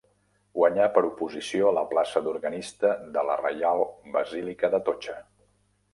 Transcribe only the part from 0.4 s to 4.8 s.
Guanyà per oposició la plaça d'organista de la Reial Basílica